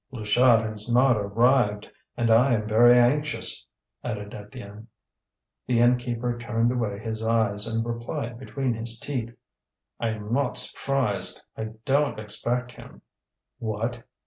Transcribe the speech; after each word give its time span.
"Pluchart 0.11 0.67
has 0.67 0.91
not 0.91 1.15
arrived, 1.15 1.87
and 2.17 2.31
I 2.31 2.55
am 2.55 2.67
very 2.67 2.97
anxious," 2.97 3.67
added 4.03 4.31
Étienne. 4.31 4.87
The 5.67 5.79
innkeeper 5.79 6.39
turned 6.39 6.71
away 6.71 6.97
his 6.97 7.23
eyes, 7.23 7.67
and 7.67 7.85
replied 7.85 8.39
between 8.39 8.73
his 8.73 8.97
teeth: 8.97 9.35
"I'm 9.99 10.33
not 10.33 10.57
surprised; 10.57 11.43
I 11.55 11.65
don't 11.85 12.17
expect 12.19 12.71
him." 12.71 13.03
"What!" 13.59 14.01